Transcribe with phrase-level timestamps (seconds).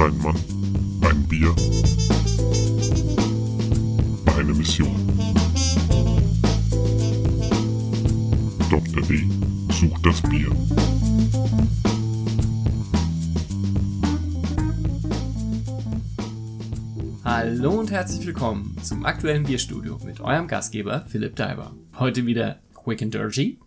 [0.00, 0.34] Ein Mann,
[1.02, 1.54] ein Bier,
[4.34, 4.96] eine Mission.
[8.70, 9.02] Dr.
[9.02, 9.28] D
[9.74, 10.50] sucht das Bier.
[17.22, 21.74] Hallo und herzlich willkommen zum aktuellen Bierstudio mit eurem Gastgeber Philipp Daiber.
[21.98, 23.58] Heute wieder Quick and Dirty.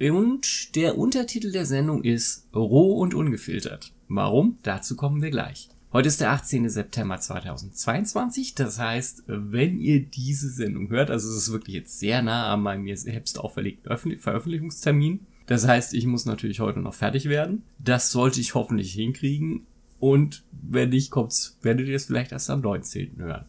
[0.00, 3.92] Und der Untertitel der Sendung ist Roh und ungefiltert.
[4.08, 4.58] Warum?
[4.62, 5.68] Dazu kommen wir gleich.
[5.92, 6.68] Heute ist der 18.
[6.68, 8.54] September 2022.
[8.54, 12.62] Das heißt, wenn ihr diese Sendung hört, also es ist wirklich jetzt sehr nah an
[12.62, 15.26] meinem mir selbst auferlegten Veröffentlichungstermin.
[15.46, 17.62] Das heißt, ich muss natürlich heute noch fertig werden.
[17.78, 19.66] Das sollte ich hoffentlich hinkriegen.
[19.98, 23.16] Und wenn nicht, kommt's, werdet ihr es vielleicht erst am 19.
[23.16, 23.46] hören.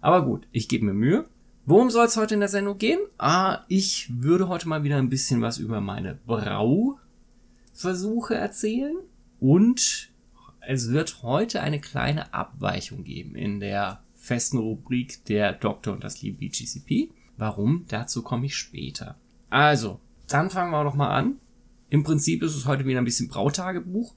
[0.00, 1.24] Aber gut, ich gebe mir Mühe.
[1.66, 3.00] Worum soll es heute in der Sendung gehen?
[3.18, 6.96] Ah, ich würde heute mal wieder ein bisschen was über meine Brauversuche
[8.34, 8.96] erzählen.
[9.40, 10.10] Und
[10.60, 16.20] es wird heute eine kleine Abweichung geben in der festen Rubrik der Doktor und das
[16.20, 17.10] liebe BGCP.
[17.36, 17.84] Warum?
[17.88, 19.16] Dazu komme ich später.
[19.48, 21.36] Also, dann fangen wir doch mal an.
[21.88, 24.14] Im Prinzip ist es heute wieder ein bisschen Brautagebuch.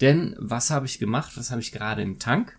[0.00, 1.36] Denn was habe ich gemacht?
[1.36, 2.58] Was habe ich gerade im Tank?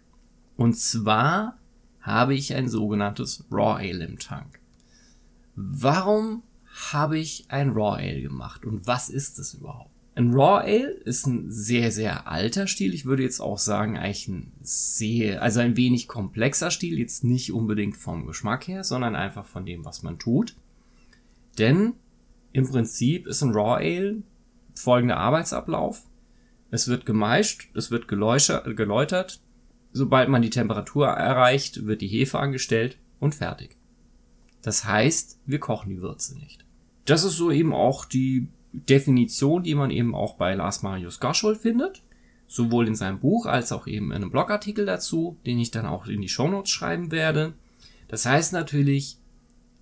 [0.58, 1.58] Und zwar
[2.02, 4.60] habe ich ein sogenanntes Raw Ale im Tank.
[5.56, 6.44] Warum
[6.92, 9.92] habe ich ein Raw Ale gemacht und was ist es überhaupt?
[10.20, 12.94] Ein Raw Ale ist ein sehr, sehr alter Stil.
[12.94, 17.00] Ich würde jetzt auch sagen, eigentlich ein sehr, also ein wenig komplexer Stil.
[17.00, 20.58] Jetzt nicht unbedingt vom Geschmack her, sondern einfach von dem, was man tut.
[21.58, 21.94] Denn
[22.52, 24.22] im Prinzip ist ein Raw Ale
[24.76, 26.04] folgender Arbeitsablauf.
[26.70, 29.42] Es wird gemeischt, es wird geläutert.
[29.94, 33.78] Sobald man die Temperatur erreicht, wird die Hefe angestellt und fertig.
[34.64, 36.66] Das heißt, wir kochen die Würze nicht.
[37.06, 41.56] Das ist so eben auch die Definition, die man eben auch bei Lars Marius Goschol
[41.56, 42.04] findet.
[42.48, 46.08] Sowohl in seinem Buch als auch eben in einem Blogartikel dazu, den ich dann auch
[46.08, 47.54] in die Shownotes schreiben werde.
[48.08, 49.18] Das heißt natürlich,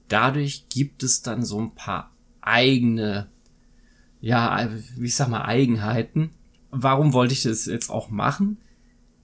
[0.09, 2.11] dadurch gibt es dann so ein paar
[2.41, 3.29] eigene,
[4.19, 6.31] ja, wie ich sag mal, Eigenheiten,
[6.71, 8.57] warum wollte ich das jetzt auch machen?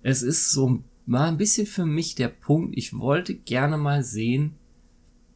[0.02, 4.56] Es ist so mal ein bisschen für mich der Punkt, ich wollte gerne mal sehen,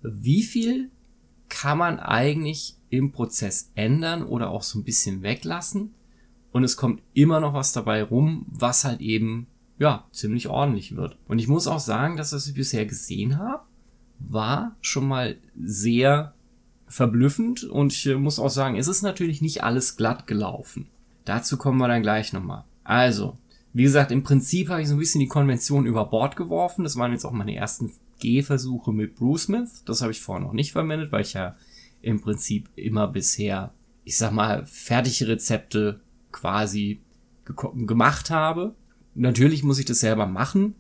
[0.02, 0.90] wie viel
[1.50, 5.94] kann man eigentlich im Prozess ändern oder auch so ein bisschen weglassen
[6.52, 9.48] und es kommt immer noch was dabei rum, was halt eben
[9.80, 11.18] ja ziemlich ordentlich wird.
[11.28, 13.64] Und ich muss auch sagen, dass was ich bisher gesehen habe,
[14.20, 16.34] war schon mal sehr
[16.88, 20.88] verblüffend und ich muss auch sagen, es ist natürlich nicht alles glatt gelaufen.
[21.26, 22.64] Dazu kommen wir dann gleich nochmal.
[22.84, 23.38] Also,
[23.74, 26.84] wie gesagt, im Prinzip habe ich so ein bisschen die Konvention über Bord geworfen.
[26.84, 29.84] Das waren jetzt auch meine ersten Gehversuche mit Bruce Smith.
[29.86, 31.56] Das habe ich vorher noch nicht verwendet, weil ich ja
[32.02, 33.74] im Prinzip immer bisher,
[34.04, 36.00] ich sag mal, fertige Rezepte
[36.32, 37.02] quasi
[37.46, 38.76] gemacht habe.
[39.16, 40.76] Natürlich muss ich das selber machen,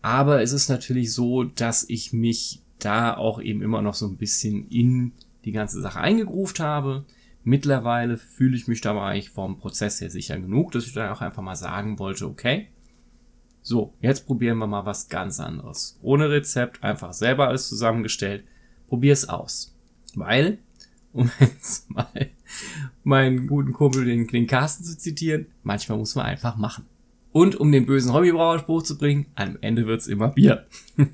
[0.00, 4.16] aber es ist natürlich so, dass ich mich da auch eben immer noch so ein
[4.16, 5.12] bisschen in
[5.44, 7.04] die ganze Sache eingegruft habe.
[7.42, 11.10] Mittlerweile fühle ich mich da aber eigentlich vom Prozess her sicher genug, dass ich dann
[11.10, 12.68] auch einfach mal sagen wollte, okay,
[13.66, 15.98] so, jetzt probieren wir mal was ganz anderes.
[16.02, 18.44] Ohne Rezept, einfach selber alles zusammengestellt.
[18.88, 19.74] Probier es aus.
[20.14, 20.58] Weil,
[21.14, 22.30] um jetzt mal
[23.02, 26.84] meinen guten Kumpel, den, den Carsten zu zitieren, manchmal muss man einfach machen.
[27.32, 30.66] Und um den bösen Hobbybrauerspruch zu bringen, am Ende wird's immer Bier.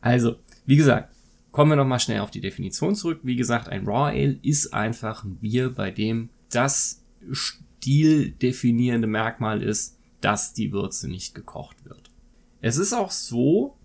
[0.00, 1.14] also, wie gesagt,
[1.56, 3.20] Kommen wir nochmal schnell auf die Definition zurück.
[3.22, 9.95] Wie gesagt, ein Raw Ale ist einfach ein Bier, bei dem das stildefinierende Merkmal ist,
[10.26, 12.10] dass die Würze nicht gekocht wird.
[12.60, 13.76] Es ist auch so,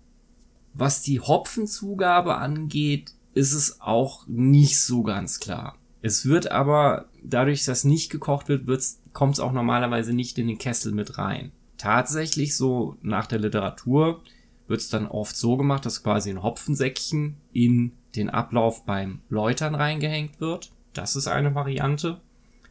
[0.74, 5.78] was die Hopfenzugabe angeht, ist es auch nicht so ganz klar.
[6.00, 8.68] Es wird aber, dadurch, dass nicht gekocht wird,
[9.12, 11.52] kommt es auch normalerweise nicht in den Kessel mit rein.
[11.78, 14.20] Tatsächlich so nach der Literatur
[14.66, 19.76] wird es dann oft so gemacht, dass quasi ein Hopfensäckchen in den Ablauf beim Läutern
[19.76, 20.72] reingehängt wird.
[20.92, 22.20] Das ist eine Variante.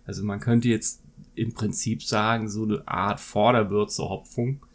[0.05, 1.00] Also man könnte jetzt
[1.35, 4.65] im Prinzip sagen, so eine Art Vorderwürze Hopfung.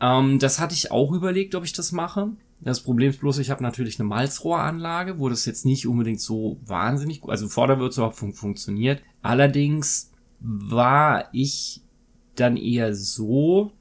[0.00, 2.30] Ähm, das hatte ich auch überlegt, ob ich das mache.
[2.60, 6.60] Das Problem ist bloß, ich habe natürlich eine Malzrohranlage, wo das jetzt nicht unbedingt so
[6.64, 9.02] wahnsinnig gut, also Vorderwürzehopfung funktioniert.
[9.22, 10.10] Allerdings
[10.40, 11.82] war ich
[12.34, 13.72] dann eher so,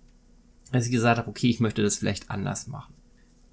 [0.72, 2.94] dass ich gesagt habe, okay, ich möchte das vielleicht anders machen.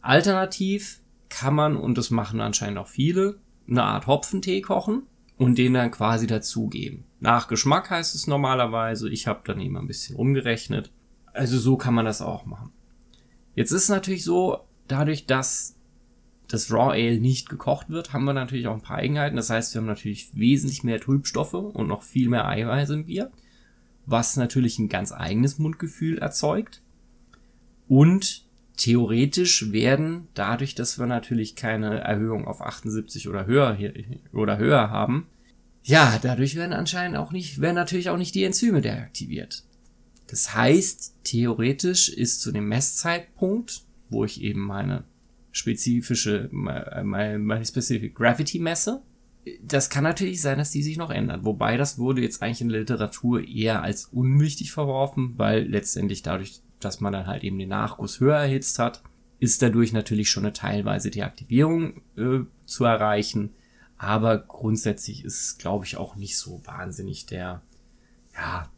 [0.00, 5.02] Alternativ kann man, und das machen anscheinend auch viele, eine Art Hopfentee kochen
[5.36, 7.04] und den dann quasi dazugeben.
[7.20, 10.92] Nach Geschmack heißt es normalerweise, ich habe dann eben ein bisschen umgerechnet.
[11.32, 12.72] Also so kann man das auch machen.
[13.54, 15.76] Jetzt ist natürlich so, dadurch, dass
[16.48, 19.36] das Raw Ale nicht gekocht wird, haben wir natürlich auch ein paar Eigenheiten.
[19.36, 23.30] Das heißt, wir haben natürlich wesentlich mehr Trübstoffe und noch viel mehr Eiweiß im Bier.
[24.06, 26.80] was natürlich ein ganz eigenes Mundgefühl erzeugt.
[27.88, 28.46] Und
[28.76, 33.76] theoretisch werden, dadurch, dass wir natürlich keine Erhöhung auf 78 oder höher,
[34.32, 35.26] oder höher haben,
[35.86, 39.62] ja, dadurch werden anscheinend auch nicht, werden natürlich auch nicht die Enzyme deaktiviert.
[40.26, 45.04] Das heißt, theoretisch ist zu dem Messzeitpunkt, wo ich eben meine
[45.52, 49.02] spezifische, meine, meine Specific Gravity messe,
[49.62, 51.44] das kann natürlich sein, dass die sich noch ändern.
[51.44, 56.60] Wobei das wurde jetzt eigentlich in der Literatur eher als unwichtig verworfen, weil letztendlich dadurch,
[56.80, 59.04] dass man dann halt eben den Nachguss höher erhitzt hat,
[59.38, 63.50] ist dadurch natürlich schon eine teilweise Deaktivierung äh, zu erreichen.
[63.98, 67.62] Aber grundsätzlich ist es, glaube ich, auch nicht so wahnsinnig der,
[68.34, 68.70] ja,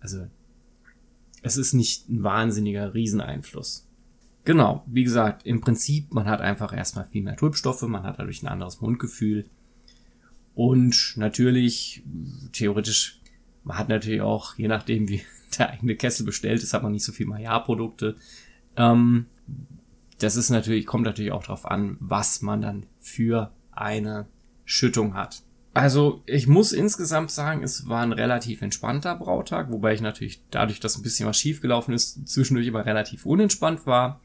[0.00, 0.26] also
[1.42, 3.88] es ist nicht ein wahnsinniger Rieseneinfluss.
[4.44, 8.42] Genau, wie gesagt, im Prinzip, man hat einfach erstmal viel mehr Tulpstoffe, man hat dadurch
[8.42, 9.48] ein anderes Mundgefühl.
[10.54, 12.04] Und natürlich,
[12.52, 13.20] theoretisch,
[13.64, 15.22] man hat natürlich auch, je nachdem wie
[15.58, 18.16] der eigene Kessel bestellt ist, hat man nicht so viel Maillard-Produkte.
[18.76, 19.26] Ähm,
[20.18, 24.26] das ist natürlich, kommt natürlich auch darauf an, was man dann für eine
[24.66, 25.42] Schüttung hat.
[25.72, 30.80] Also ich muss insgesamt sagen, es war ein relativ entspannter Brautag, wobei ich natürlich dadurch,
[30.80, 34.20] dass ein bisschen was schiefgelaufen ist, zwischendurch immer relativ unentspannt war.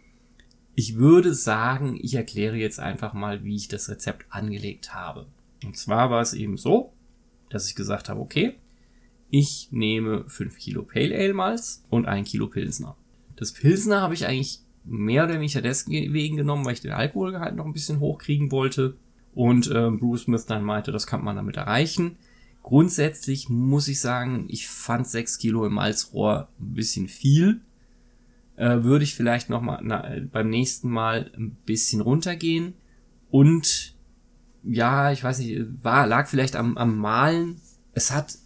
[0.75, 5.27] Ich würde sagen, ich erkläre jetzt einfach mal, wie ich das Rezept angelegt habe.
[5.63, 6.93] Und zwar war es eben so,
[7.49, 8.55] dass ich gesagt habe, okay,
[9.29, 12.95] ich nehme 5 Kilo Pale Ale Malz und 1 Kilo Pilsner.
[13.35, 17.65] Das Pilsner habe ich eigentlich mehr oder weniger deswegen genommen, weil ich den Alkoholgehalt noch
[17.65, 18.95] ein bisschen hochkriegen wollte.
[19.33, 22.17] Und äh, Bruce Smith dann meinte, das kann man damit erreichen.
[22.63, 27.61] Grundsätzlich muss ich sagen, ich fand 6 Kilo im Malzrohr ein bisschen viel.
[28.55, 32.75] Äh, würde ich vielleicht noch mal na, beim nächsten Mal ein bisschen runtergehen.
[33.29, 33.95] Und
[34.63, 37.59] ja, ich weiß nicht, war, lag vielleicht am, am Malen.
[37.93, 38.37] Es hat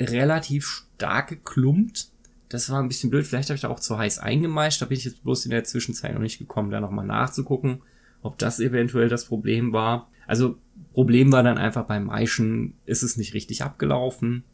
[0.00, 2.10] relativ stark geklumpt.
[2.48, 3.26] Das war ein bisschen blöd.
[3.26, 4.80] Vielleicht habe ich da auch zu heiß eingemeischt.
[4.80, 7.82] Da bin ich jetzt bloß in der Zwischenzeit noch nicht gekommen, da nochmal nachzugucken,
[8.22, 10.08] ob das eventuell das Problem war.
[10.30, 10.58] Also
[10.92, 14.44] Problem war dann einfach beim Maischen, ist es nicht richtig abgelaufen.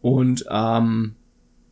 [0.00, 1.16] Und ähm,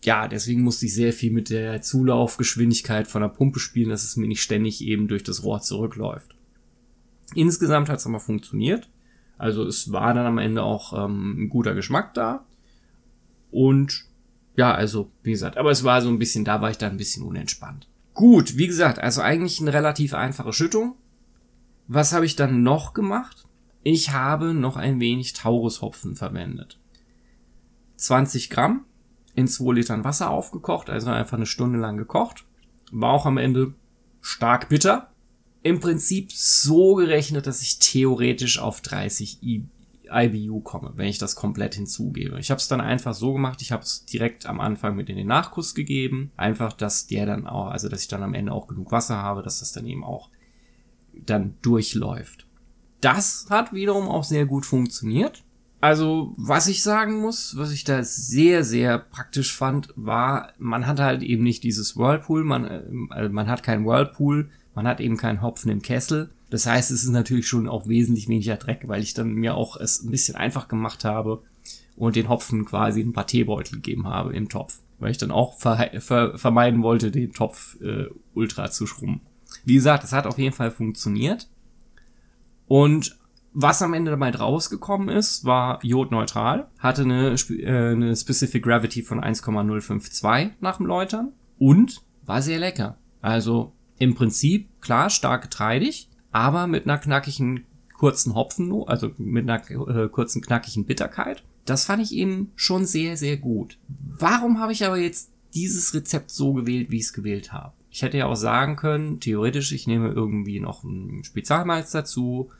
[0.03, 4.17] ja, deswegen musste ich sehr viel mit der Zulaufgeschwindigkeit von der Pumpe spielen, dass es
[4.17, 6.35] mir nicht ständig eben durch das Rohr zurückläuft.
[7.37, 8.91] Insgesamt hat es aber funktioniert.
[9.39, 12.45] Also es war dann am Ende auch ähm, ein guter Geschmack da.
[13.53, 14.07] Und
[14.57, 16.99] ja, also wie gesagt, aber es war so ein bisschen, da war ich dann ein
[16.99, 17.87] bisschen unentspannt.
[18.13, 20.97] Gut, wie gesagt, also eigentlich eine relativ einfache Schüttung.
[21.87, 23.47] Was habe ich dann noch gemacht?
[23.83, 26.79] Ich habe noch ein wenig Taurushopfen verwendet.
[27.97, 28.85] 20 Gramm
[29.35, 32.45] in 2 Litern Wasser aufgekocht, also einfach eine Stunde lang gekocht.
[32.91, 33.75] War auch am Ende
[34.21, 35.11] stark bitter.
[35.63, 41.77] Im Prinzip so gerechnet, dass ich theoretisch auf 30 IBU komme, wenn ich das komplett
[41.77, 42.39] hinzugebe.
[42.39, 45.17] Ich habe es dann einfach so gemacht, ich habe es direkt am Anfang mit in
[45.17, 46.33] den Nachkuss gegeben.
[46.37, 49.43] Einfach, dass der dann auch, also dass ich dann am Ende auch genug Wasser habe,
[49.43, 50.31] dass das dann eben auch
[51.15, 52.47] dann durchläuft.
[53.03, 55.43] Das hat wiederum auch sehr gut funktioniert.
[55.83, 61.01] Also, was ich sagen muss, was ich da sehr, sehr praktisch fand, war, man hat
[61.01, 65.43] halt eben nicht dieses Whirlpool, man, äh, man hat kein Whirlpool, man hat eben keinen
[65.43, 66.31] Hopfen im Kessel.
[66.51, 69.77] Das heißt, es ist natürlich schon auch wesentlich weniger Dreck, weil ich dann mir auch
[69.77, 71.43] es ein bisschen einfach gemacht habe
[71.97, 75.59] und den Hopfen quasi ein paar Teebeutel gegeben habe im Topf, weil ich dann auch
[75.59, 79.21] ver ver vermeiden wollte, den Topf äh, ultra zu schrummen.
[79.65, 81.49] Wie gesagt, es hat auf jeden Fall funktioniert.
[82.73, 83.19] Und
[83.53, 89.21] was am Ende dabei rausgekommen ist, war jodneutral, hatte eine, äh, eine Specific Gravity von
[89.23, 92.97] 1,052 nach dem Läutern und war sehr lecker.
[93.21, 99.61] Also im Prinzip, klar, stark getreidig, aber mit einer knackigen kurzen Hopfen, also mit einer
[99.71, 101.45] äh, kurzen knackigen Bitterkeit.
[101.67, 103.77] Das fand ich eben schon sehr, sehr gut.
[104.19, 107.75] Warum habe ich aber jetzt dieses Rezept so gewählt, wie ich es gewählt habe?
[107.91, 112.51] Ich hätte ja auch sagen können, theoretisch, ich nehme irgendwie noch ein Spezialmalz dazu,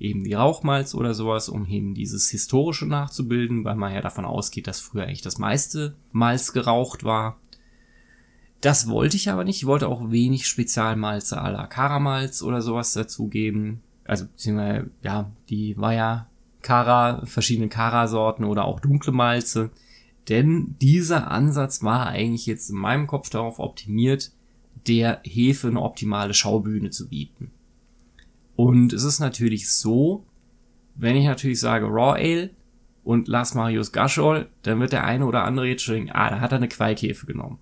[0.00, 4.66] eben wie Rauchmalz oder sowas, um eben dieses Historische nachzubilden, weil man ja davon ausgeht,
[4.66, 7.38] dass früher eigentlich das meiste Malz geraucht war.
[8.60, 9.58] Das wollte ich aber nicht.
[9.58, 13.82] Ich wollte auch wenig Spezialmalze à la Karamalz oder sowas dazugeben.
[14.04, 16.26] Also, beziehungsweise, ja, die war ja
[16.62, 19.70] Kara, verschiedene Kara-Sorten oder auch dunkle Malze.
[20.28, 24.32] Denn dieser Ansatz war eigentlich jetzt in meinem Kopf darauf optimiert,
[24.86, 27.50] der Hefe eine optimale Schaubühne zu bieten.
[28.60, 30.26] Und es ist natürlich so,
[30.94, 32.50] wenn ich natürlich sage Raw Ale
[33.04, 36.40] und Las Marius Gashol, dann wird der eine oder andere jetzt schon denken, ah, da
[36.40, 37.58] hat er eine Qualkhefe genommen.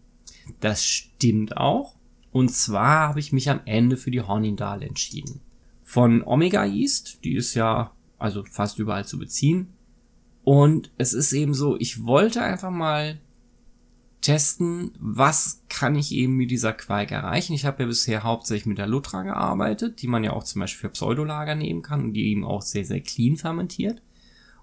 [0.58, 1.94] Das stimmt auch.
[2.32, 5.40] Und zwar habe ich mich am Ende für die Hornindal entschieden.
[5.84, 9.68] Von Omega Yeast, die ist ja also fast überall zu beziehen.
[10.42, 13.20] Und es ist eben so, ich wollte einfach mal
[14.20, 17.52] testen, was kann ich eben mit dieser Quake erreichen.
[17.52, 20.88] Ich habe ja bisher hauptsächlich mit der Lutra gearbeitet, die man ja auch zum Beispiel
[20.88, 24.02] für Pseudolager nehmen kann und die eben auch sehr, sehr clean fermentiert.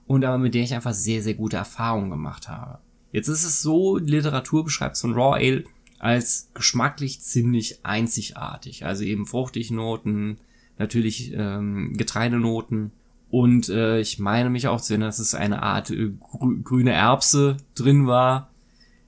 [0.08, 2.80] Und aber mit der ich einfach sehr, sehr gute Erfahrungen gemacht habe.
[3.12, 5.64] Jetzt ist es so, Literatur beschreibt so ein Raw Ale
[6.00, 8.86] als geschmacklich ziemlich einzigartig.
[8.86, 10.38] Also eben fruchtig Noten,
[10.78, 12.92] natürlich ähm, Getreidenoten.
[13.32, 16.92] Und äh, ich meine mich auch zu erinnern, dass es eine Art äh, grü grüne
[16.92, 18.52] Erbse drin war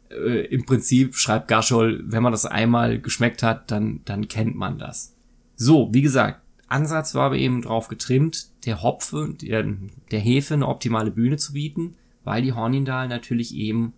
[0.09, 4.77] äh, im Prinzip schreibt Gaschol, wenn man das einmal geschmeckt hat, dann, dann kennt man
[4.77, 5.15] das.
[5.55, 9.65] So, wie gesagt, Ansatz war aber eben drauf getrimmt, der Hopfe, der,
[10.11, 13.93] der Hefe eine optimale Bühne zu bieten, weil die Hornindal natürlich eben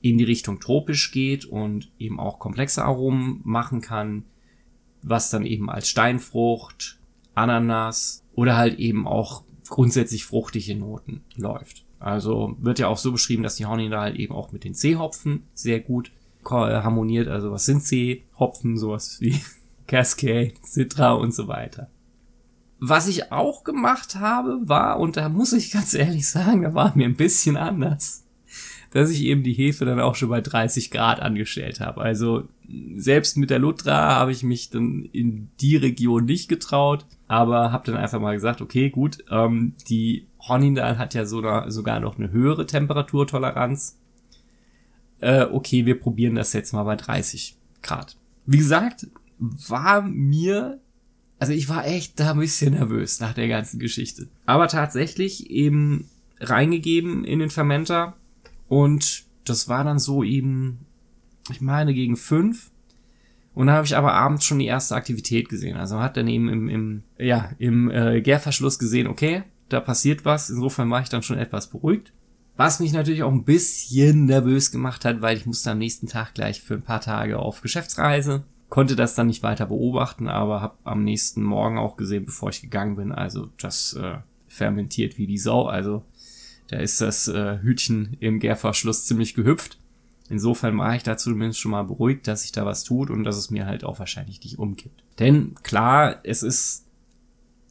[0.00, 4.24] in die Richtung tropisch geht und eben auch komplexe Aromen machen kann,
[5.02, 6.98] was dann eben als Steinfrucht,
[7.34, 11.84] Ananas oder halt eben auch grundsätzlich fruchtige Noten läuft.
[11.98, 15.44] Also wird ja auch so beschrieben, dass die Hornindal halt eben auch mit den C-Hopfen
[15.54, 16.12] sehr gut
[16.44, 17.28] harmoniert.
[17.28, 18.76] Also was sind C-Hopfen?
[18.76, 19.40] Sowas wie
[19.86, 21.88] Cascade, Citra und so weiter.
[22.80, 26.92] Was ich auch gemacht habe, war, und da muss ich ganz ehrlich sagen, da war
[26.94, 28.23] mir ein bisschen anders,
[28.94, 32.00] dass ich eben die Hefe dann auch schon bei 30 Grad angestellt habe.
[32.00, 32.44] Also
[32.94, 37.90] selbst mit der Lutra habe ich mich dann in die Region nicht getraut, aber habe
[37.90, 42.66] dann einfach mal gesagt, okay, gut, ähm, die Hornindal hat ja sogar, noch eine höhere
[42.66, 43.98] Temperaturtoleranz.
[45.18, 48.16] Äh, okay, wir probieren das jetzt mal bei 30 Grad.
[48.46, 49.08] Wie gesagt,
[49.40, 50.78] war mir,
[51.40, 54.28] also ich war echt da ein bisschen nervös nach der ganzen Geschichte.
[54.46, 56.08] Aber tatsächlich eben
[56.38, 58.14] reingegeben in den Fermenter
[58.68, 60.86] und das war dann so eben,
[61.50, 62.70] ich meine, gegen fünf.
[63.54, 65.76] Und da habe ich aber abends schon die erste Aktivität gesehen.
[65.76, 70.50] Also hat dann eben im, im, ja, im äh, Gärverschluss gesehen, okay, da passiert was.
[70.50, 72.12] Insofern war ich dann schon etwas beruhigt.
[72.56, 76.34] Was mich natürlich auch ein bisschen nervös gemacht hat, weil ich musste am nächsten Tag
[76.34, 78.44] gleich für ein paar Tage auf Geschäftsreise.
[78.68, 82.62] Konnte das dann nicht weiter beobachten, aber habe am nächsten Morgen auch gesehen, bevor ich
[82.62, 84.18] gegangen bin, also das äh,
[84.48, 85.66] fermentiert wie die Sau.
[85.66, 86.04] Also
[86.68, 89.78] da ist das äh, Hütchen im Gärverschluss ziemlich gehüpft.
[90.30, 93.36] Insofern war ich da zumindest schon mal beruhigt, dass sich da was tut und dass
[93.36, 95.04] es mir halt auch wahrscheinlich nicht umkippt.
[95.18, 96.86] Denn klar, es ist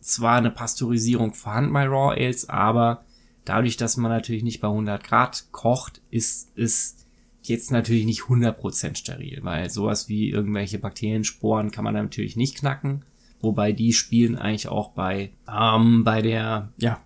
[0.01, 3.05] zwar eine Pasteurisierung vorhanden bei Raw Ales, aber
[3.45, 6.97] dadurch, dass man natürlich nicht bei 100 Grad kocht, ist es
[7.41, 13.03] jetzt natürlich nicht 100% steril, weil sowas wie irgendwelche Bakteriensporen kann man natürlich nicht knacken,
[13.41, 17.01] wobei die spielen eigentlich auch bei, ähm, bei der, ja,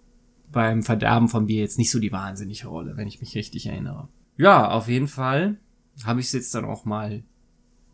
[0.52, 4.08] beim Verderben von Bier jetzt nicht so die wahnsinnige Rolle, wenn ich mich richtig erinnere.
[4.38, 5.58] Ja, auf jeden Fall
[6.06, 7.24] habe ich es jetzt dann auch mal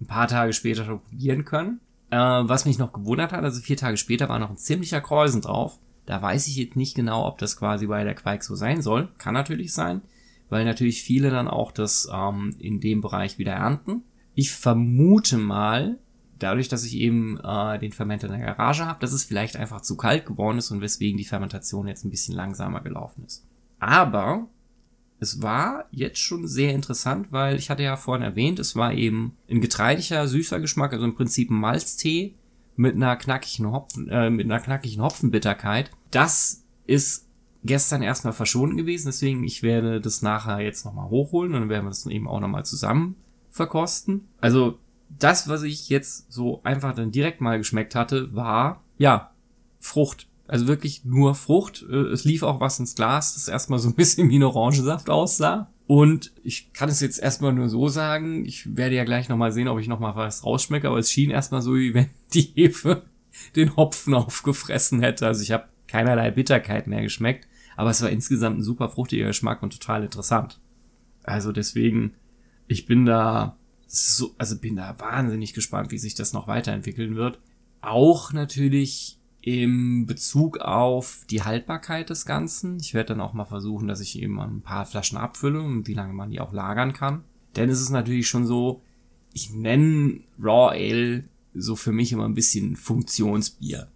[0.01, 1.79] ein paar Tage später probieren können.
[2.09, 5.41] Äh, was mich noch gewundert hat, also vier Tage später war noch ein ziemlicher Kreusen
[5.41, 5.79] drauf.
[6.05, 9.09] Da weiß ich jetzt nicht genau, ob das quasi bei der Quake so sein soll.
[9.17, 10.01] Kann natürlich sein,
[10.49, 14.03] weil natürlich viele dann auch das ähm, in dem Bereich wieder ernten.
[14.35, 15.97] Ich vermute mal,
[16.43, 19.81] dadurch, dass ich eben äh, den Fermenter in der Garage habe, dass es vielleicht einfach
[19.81, 23.45] zu kalt geworden ist und weswegen die Fermentation jetzt ein bisschen langsamer gelaufen ist.
[23.79, 24.47] Aber
[25.19, 29.37] es war jetzt schon sehr interessant, weil ich hatte ja vorhin erwähnt, es war eben
[29.49, 32.35] ein getreidiger, süßer Geschmack, also im Prinzip ein Malztee
[32.75, 35.91] mit einer knackigen Hopfen, äh, mit einer knackigen Hopfenbitterkeit.
[36.11, 37.27] Das ist
[37.63, 41.85] gestern erstmal verschwunden gewesen, deswegen ich werde das nachher jetzt nochmal hochholen und dann werden
[41.85, 43.15] wir das eben auch nochmal zusammen
[43.49, 44.27] verkosten.
[44.41, 44.79] Also
[45.19, 49.31] das, was ich jetzt so einfach dann direkt mal geschmeckt hatte, war, ja,
[49.79, 50.27] Frucht.
[50.47, 51.85] Also wirklich nur Frucht.
[51.89, 55.09] Äh, es lief auch was ins Glas, das erstmal so ein bisschen wie ein Orangensaft
[55.09, 55.69] aussah.
[55.85, 59.67] Und ich kann es jetzt erstmal nur so sagen, ich werde ja gleich nochmal sehen,
[59.67, 63.03] ob ich nochmal was rausschmecke, aber es schien erstmal so, wie wenn die Hefe
[63.55, 65.27] den Hopfen aufgefressen hätte.
[65.27, 69.61] Also ich habe keinerlei Bitterkeit mehr geschmeckt, aber es war insgesamt ein super fruchtiger Geschmack
[69.61, 70.59] und total interessant.
[71.23, 72.13] Also deswegen,
[72.67, 73.57] ich bin da
[73.95, 77.39] so, also bin da wahnsinnig gespannt, wie sich das noch weiterentwickeln wird.
[77.81, 82.79] Auch natürlich im Bezug auf die Haltbarkeit des Ganzen.
[82.79, 85.93] Ich werde dann auch mal versuchen, dass ich eben ein paar Flaschen abfülle und wie
[85.93, 87.23] lange man die auch lagern kann.
[87.55, 88.81] Denn es ist natürlich schon so,
[89.31, 93.89] ich nenne Raw Ale so für mich immer ein bisschen Funktionsbier.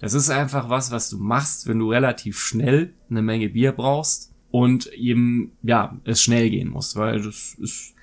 [0.00, 4.32] Das ist einfach was, was du machst, wenn du relativ schnell eine Menge Bier brauchst
[4.50, 7.94] und eben, ja, es schnell gehen muss, weil das ist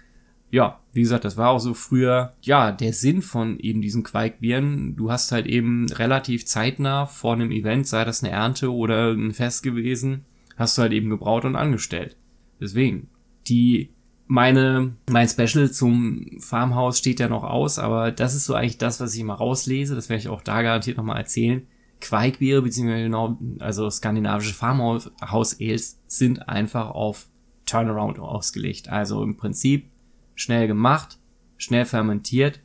[0.52, 4.96] ja, wie gesagt, das war auch so früher, ja, der Sinn von eben diesen Quaikbieren.
[4.96, 9.34] Du hast halt eben relativ zeitnah vor einem Event, sei das eine Ernte oder ein
[9.34, 10.24] Fest gewesen,
[10.56, 12.16] hast du halt eben gebraut und angestellt.
[12.62, 13.10] Deswegen,
[13.48, 13.90] die,
[14.28, 19.02] meine, mein Special zum Farmhaus steht ja noch aus, aber das ist so eigentlich das,
[19.02, 19.96] was ich immer rauslese.
[19.96, 21.68] Das werde ich auch da garantiert nochmal erzählen.
[22.00, 27.28] Quaikbiere, beziehungsweise genau, also skandinavische Farmhaus-Ales sind einfach auf
[27.66, 28.88] Turnaround ausgelegt.
[28.88, 29.90] Also im Prinzip
[30.36, 31.18] schnell gemacht,
[31.58, 32.60] schnell fermentiert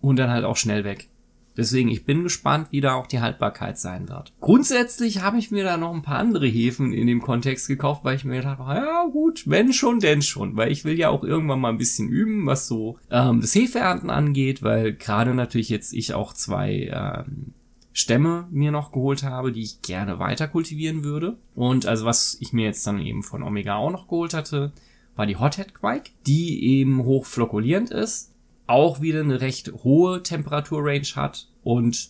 [0.00, 1.08] und dann halt auch schnell weg.
[1.56, 4.32] Deswegen, ich bin gespannt, wie da auch die Haltbarkeit sein wird.
[4.40, 8.16] Grundsätzlich habe ich mir da noch ein paar andere Hefen in dem Kontext gekauft, weil
[8.16, 10.56] ich mir gedacht habe, ja gut, wenn schon, denn schon.
[10.56, 14.10] Weil ich will ja auch irgendwann mal ein bisschen üben, was so ähm, das Hefeernten
[14.10, 17.52] angeht, weil gerade natürlich jetzt ich auch zwei ähm,
[17.92, 21.36] Stämme mir noch geholt habe, die ich gerne weiter kultivieren würde.
[21.54, 24.72] Und also was ich mir jetzt dann eben von Omega auch noch geholt hatte,
[25.20, 28.34] war die Hothead Quake, die eben hoch flokulierend ist,
[28.66, 32.08] auch wieder eine recht hohe Temperaturrange hat und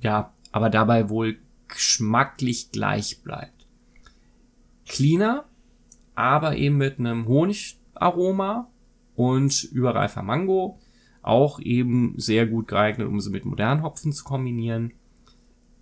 [0.00, 3.66] ja, aber dabei wohl geschmacklich gleich bleibt.
[4.86, 5.46] Cleaner,
[6.14, 8.70] aber eben mit einem Honigaroma
[9.16, 10.78] und überreifer Mango,
[11.22, 14.92] auch eben sehr gut geeignet, um sie mit modernen Hopfen zu kombinieren.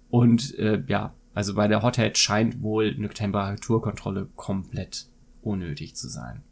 [0.09, 5.11] Und äh, ja, also bei der Hothead scheint wohl eine Temperaturkontrolle komplett
[5.43, 6.43] unnötig zu sein.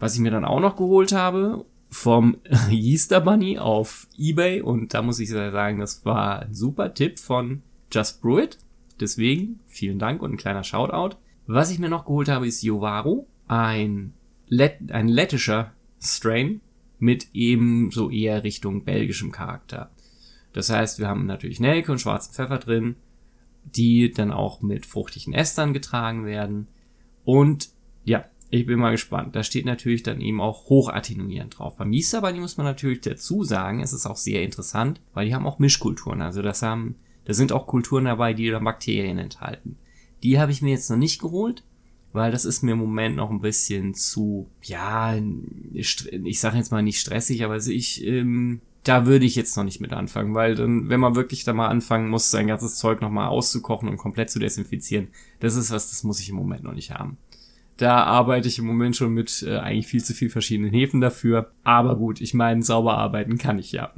[0.00, 2.38] Was ich mir dann auch noch geholt habe, vom
[2.70, 7.62] Easter Bunny auf Ebay und da muss ich sagen, das war ein super Tipp von
[7.92, 8.58] Just Brew It.
[8.98, 11.16] Deswegen vielen Dank und ein kleiner Shoutout.
[11.46, 14.14] Was ich mir noch geholt habe, ist Yovaru, ein,
[14.48, 16.60] Let ein lettischer Strain
[16.98, 19.90] mit eben so eher Richtung belgischem Charakter.
[20.52, 22.96] Das heißt, wir haben natürlich Nelke und schwarzen Pfeffer drin,
[23.64, 26.68] die dann auch mit fruchtigen Estern getragen werden.
[27.24, 27.70] Und
[28.04, 29.36] ja, ich bin mal gespannt.
[29.36, 31.76] Da steht natürlich dann eben auch hochattenuierend drauf.
[31.76, 35.34] Beim Yeast Bunny muss man natürlich dazu sagen, es ist auch sehr interessant, weil die
[35.34, 36.20] haben auch Mischkulturen.
[36.20, 39.76] Also das haben, da sind auch Kulturen dabei, die dann Bakterien enthalten.
[40.24, 41.62] Die habe ich mir jetzt noch nicht geholt,
[42.12, 45.14] weil das ist mir im Moment noch ein bisschen zu, ja,
[45.72, 49.80] ich sage jetzt mal nicht stressig, aber ich, ähm, da würde ich jetzt noch nicht
[49.80, 53.28] mit anfangen, weil dann, wenn man wirklich da mal anfangen muss, sein ganzes Zeug nochmal
[53.28, 56.90] auszukochen und komplett zu desinfizieren, das ist was, das muss ich im Moment noch nicht
[56.90, 57.16] haben.
[57.80, 61.50] Da arbeite ich im Moment schon mit äh, eigentlich viel zu viel verschiedenen Hefen dafür.
[61.64, 63.94] Aber gut, ich meine, sauber arbeiten kann ich ja.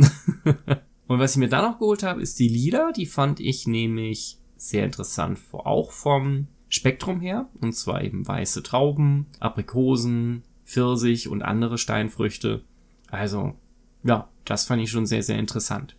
[1.08, 2.92] und was ich mir dann noch geholt habe, ist die Lieder.
[2.92, 7.48] Die fand ich nämlich sehr interessant, auch vom Spektrum her.
[7.60, 12.62] Und zwar eben weiße Trauben, Aprikosen, Pfirsich und andere Steinfrüchte.
[13.08, 13.56] Also,
[14.04, 15.96] ja, das fand ich schon sehr, sehr interessant.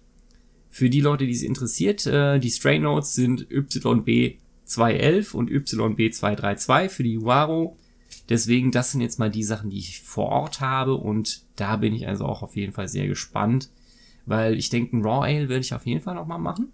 [0.70, 6.90] Für die Leute, die es interessiert, äh, die Stray Notes sind YB 211 und YB232
[6.90, 7.78] für die Uaro.
[8.30, 11.94] Deswegen, das sind jetzt mal die Sachen, die ich vor Ort habe und da bin
[11.94, 13.70] ich also auch auf jeden Fall sehr gespannt,
[14.26, 16.72] weil ich denke, ein Raw Ale werde ich auf jeden Fall nochmal machen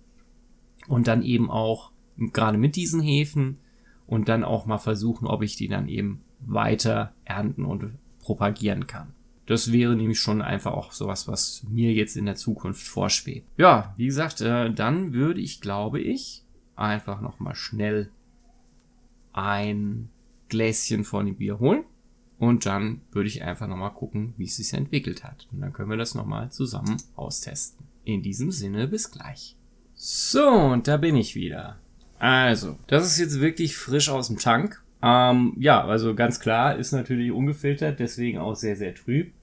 [0.87, 3.57] und dann eben auch gerade mit diesen Hefen
[4.05, 9.13] und dann auch mal versuchen, ob ich die dann eben weiter ernten und propagieren kann.
[9.45, 13.47] Das wäre nämlich schon einfach auch sowas, was mir jetzt in der Zukunft vorschwebt.
[13.57, 16.43] Ja, wie gesagt, äh, dann würde ich, glaube ich,
[16.79, 18.09] einfach nochmal schnell
[19.33, 20.09] ein
[20.47, 21.83] Gläschen von dem Bier holen.
[22.39, 25.47] Und dann würde ich einfach nochmal gucken, wie es sich entwickelt hat.
[25.51, 27.85] Und dann können wir das nochmal zusammen austesten.
[28.05, 29.57] In diesem Sinne, bis gleich.
[29.93, 31.77] So, und da bin ich wieder.
[32.17, 34.81] Also, das ist jetzt wirklich frisch aus dem Tank.
[35.01, 39.33] Ähm, ja, also ganz klar, ist natürlich ungefiltert, deswegen auch sehr, sehr trüb.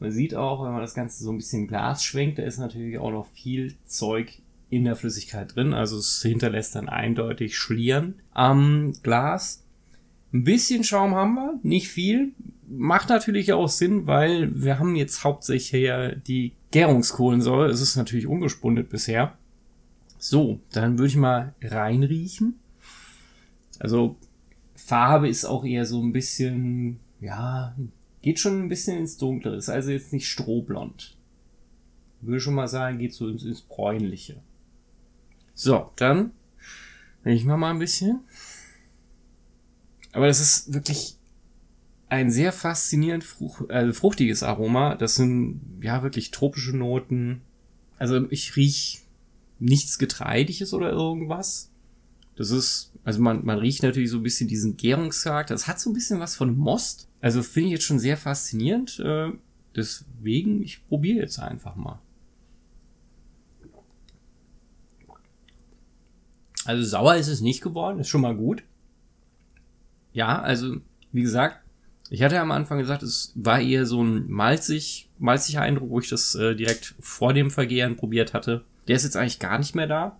[0.00, 2.98] Man sieht auch, wenn man das Ganze so ein bisschen Glas schwenkt, da ist natürlich
[2.98, 5.74] auch noch viel Zeug in der Flüssigkeit drin.
[5.74, 9.64] Also es hinterlässt dann eindeutig Schlieren am Glas.
[10.32, 12.32] Ein bisschen Schaum haben wir, nicht viel.
[12.68, 17.68] Macht natürlich auch Sinn, weil wir haben jetzt hauptsächlich hier die Gärungskohlensäure.
[17.68, 19.36] Es ist natürlich ungespundet bisher.
[20.18, 22.60] So, dann würde ich mal reinriechen.
[23.80, 24.16] Also
[24.76, 27.74] Farbe ist auch eher so ein bisschen, ja,
[28.22, 29.56] geht schon ein bisschen ins Dunkle.
[29.56, 31.16] Ist also jetzt nicht strohblond.
[32.20, 34.42] Würde schon mal sagen, geht so ins, ins Bräunliche.
[35.62, 36.30] So, dann
[37.22, 38.20] riechen wir mal ein bisschen.
[40.12, 41.18] Aber das ist wirklich
[42.08, 44.94] ein sehr faszinierend fruch äh, fruchtiges Aroma.
[44.94, 47.42] Das sind ja wirklich tropische Noten.
[47.98, 49.02] Also ich riech
[49.58, 51.70] nichts Getreidiges oder irgendwas.
[52.36, 55.52] Das ist, also man, man riecht natürlich so ein bisschen diesen Gärungscharakter.
[55.52, 57.06] Das hat so ein bisschen was von Most.
[57.20, 58.98] Also finde ich jetzt schon sehr faszinierend.
[58.98, 59.32] Äh,
[59.76, 62.00] deswegen, ich probiere jetzt einfach mal.
[66.64, 68.62] Also sauer ist es nicht geworden, ist schon mal gut.
[70.12, 70.76] Ja, also
[71.12, 71.60] wie gesagt,
[72.10, 76.00] ich hatte ja am Anfang gesagt, es war eher so ein malzig, malziger Eindruck, wo
[76.00, 78.64] ich das äh, direkt vor dem Vergehen probiert hatte.
[78.88, 80.18] Der ist jetzt eigentlich gar nicht mehr da.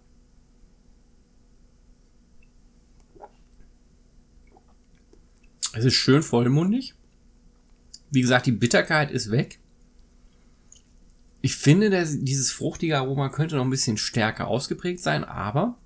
[5.72, 6.94] Es ist schön vollmundig.
[8.11, 9.59] Wie gesagt, die Bitterkeit ist weg.
[11.42, 15.76] Ich finde, dass dieses fruchtige Aroma könnte noch ein bisschen stärker ausgeprägt sein, aber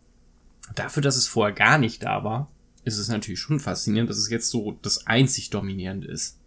[0.74, 2.50] dafür, dass es vorher gar nicht da war,
[2.85, 6.38] ist es natürlich schon faszinierend, dass es jetzt so das einzig Dominierende ist.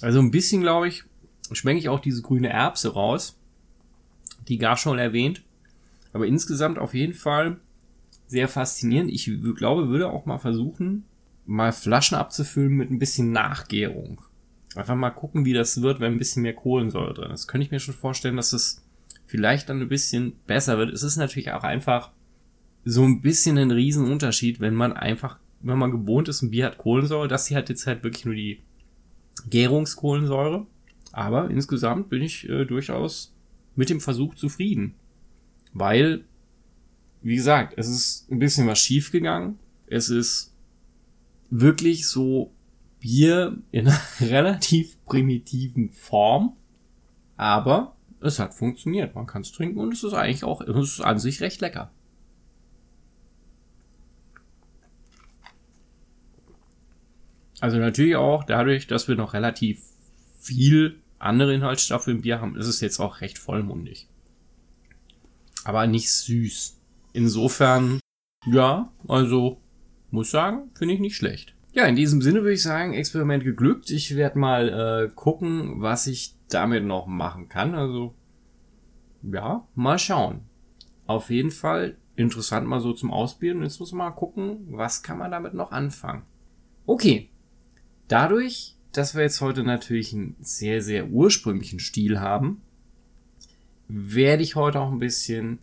[0.00, 1.04] Also ein bisschen, glaube ich,
[1.52, 3.38] schmecke ich auch diese grüne Erbse raus,
[4.48, 5.42] die gar schon erwähnt.
[6.12, 7.58] Aber insgesamt auf jeden Fall
[8.26, 9.10] sehr faszinierend.
[9.10, 11.04] Ich glaube, würde auch mal versuchen,
[11.46, 14.20] mal Flaschen abzufüllen mit ein bisschen Nachgärung.
[14.74, 17.46] Einfach mal gucken, wie das wird, wenn ein bisschen mehr Kohlensäure drin ist.
[17.46, 18.82] Könnte ich mir schon vorstellen, dass es
[19.32, 20.92] vielleicht dann ein bisschen besser wird.
[20.92, 22.10] Es ist natürlich auch einfach
[22.84, 26.76] so ein bisschen ein Riesenunterschied, wenn man einfach, wenn man gewohnt ist, ein Bier hat
[26.76, 27.28] Kohlensäure.
[27.28, 28.60] Das hier hat jetzt halt wirklich nur die
[29.48, 30.66] Gärungskohlensäure.
[31.12, 33.34] Aber insgesamt bin ich äh, durchaus
[33.74, 34.96] mit dem Versuch zufrieden.
[35.72, 36.24] Weil,
[37.22, 39.58] wie gesagt, es ist ein bisschen was schief gegangen.
[39.86, 40.52] Es ist
[41.48, 42.52] wirklich so
[43.00, 46.54] Bier in einer relativ primitiven Form.
[47.38, 49.14] Aber es hat funktioniert.
[49.14, 51.90] Man kann es trinken und es ist eigentlich auch, es ist an sich recht lecker.
[57.60, 59.80] Also natürlich auch dadurch, dass wir noch relativ
[60.40, 64.08] viel andere Inhaltsstoffe im Bier haben, ist es jetzt auch recht vollmundig.
[65.64, 66.76] Aber nicht süß.
[67.12, 68.00] Insofern,
[68.46, 69.60] ja, also
[70.10, 71.54] muss sagen, finde ich nicht schlecht.
[71.72, 73.90] Ja, in diesem Sinne würde ich sagen, Experiment geglückt.
[73.90, 77.74] Ich werde mal äh, gucken, was ich damit noch machen kann.
[77.74, 78.14] Also,
[79.22, 80.42] ja, mal schauen.
[81.06, 83.62] Auf jeden Fall interessant mal so zum Ausbilden.
[83.62, 86.22] Jetzt muss man mal gucken, was kann man damit noch anfangen.
[86.84, 87.30] Okay.
[88.06, 92.60] Dadurch, dass wir jetzt heute natürlich einen sehr, sehr ursprünglichen Stil haben,
[93.88, 95.58] werde ich heute auch ein bisschen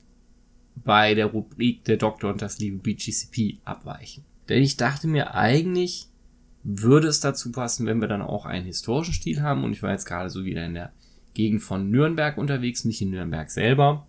[0.76, 4.24] bei der Rubrik der Doktor und das liebe BGCP abweichen.
[4.49, 6.07] Denn ich dachte mir eigentlich,
[6.63, 9.63] würde es dazu passen, wenn wir dann auch einen historischen Stil haben.
[9.63, 10.91] Und ich war jetzt gerade so wieder in der
[11.33, 14.07] Gegend von Nürnberg unterwegs, nicht in Nürnberg selber.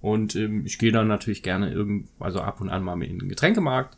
[0.00, 3.28] Und ähm, ich gehe dann natürlich gerne irgend, also ab und an mal in den
[3.28, 3.96] Getränkemarkt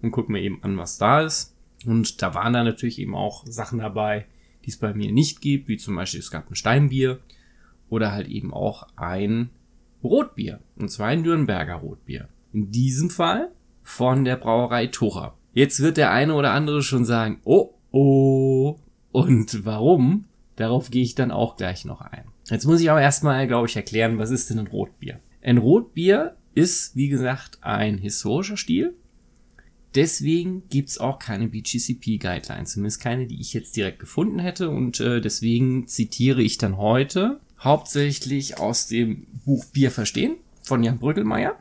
[0.00, 1.54] und gucke mir eben an, was da ist.
[1.84, 4.26] Und da waren dann natürlich eben auch Sachen dabei,
[4.64, 7.18] die es bei mir nicht gibt, wie zum Beispiel es gab ein Steinbier
[7.90, 9.50] oder halt eben auch ein
[10.02, 10.60] Rotbier.
[10.76, 12.28] Und zwar ein Nürnberger Rotbier.
[12.52, 13.50] In diesem Fall
[13.82, 15.34] von der Brauerei Tura.
[15.54, 18.78] Jetzt wird der eine oder andere schon sagen, oh, oh.
[19.10, 20.24] Und warum?
[20.56, 22.24] Darauf gehe ich dann auch gleich noch ein.
[22.48, 25.20] Jetzt muss ich aber erstmal, glaube ich, erklären, was ist denn ein Rotbier?
[25.42, 28.94] Ein Rotbier ist, wie gesagt, ein historischer Stil.
[29.94, 34.70] Deswegen gibt's auch keine BGCP-Guidelines, zumindest keine, die ich jetzt direkt gefunden hätte.
[34.70, 40.98] Und äh, deswegen zitiere ich dann heute hauptsächlich aus dem Buch Bier verstehen von Jan
[40.98, 41.56] Brüggelmeier,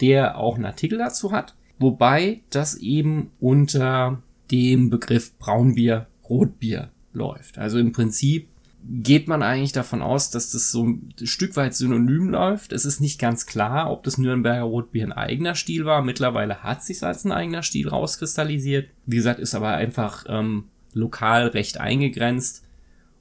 [0.00, 7.58] der auch einen Artikel dazu hat wobei das eben unter dem Begriff Braunbier, Rotbier läuft.
[7.58, 8.48] Also im Prinzip
[8.84, 12.72] geht man eigentlich davon aus, dass das so ein Stück weit synonym läuft.
[12.72, 16.02] Es ist nicht ganz klar, ob das Nürnberger Rotbier ein eigener Stil war.
[16.02, 18.88] Mittlerweile hat sich als ein eigener Stil rauskristallisiert.
[19.06, 20.64] Wie gesagt, ist aber einfach ähm,
[20.94, 22.64] lokal recht eingegrenzt